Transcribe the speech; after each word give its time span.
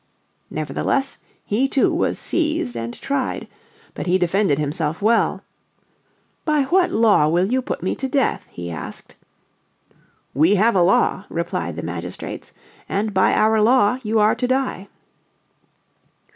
Nevertheless 0.49 1.19
he 1.45 1.67
too 1.67 1.93
was 1.93 2.17
seized 2.17 2.75
and 2.75 2.99
tried. 2.99 3.47
But 3.93 4.07
he 4.07 4.17
defended 4.17 4.57
himself 4.57 4.99
well. 4.99 5.43
By 6.43 6.63
what 6.63 6.89
law 6.89 7.27
will 7.27 7.45
you 7.51 7.61
put 7.61 7.83
me 7.83 7.93
to 7.97 8.07
death?" 8.07 8.47
he 8.49 8.71
asked. 8.71 9.13
"We 10.33 10.55
have 10.55 10.73
a 10.75 10.81
law," 10.81 11.25
replied 11.29 11.75
the 11.75 11.83
magistrates, 11.83 12.51
"and 12.89 13.13
by 13.13 13.35
our 13.35 13.61
law 13.61 13.99
you 14.01 14.17
are 14.19 14.33
to 14.33 14.47
die." 14.47 14.87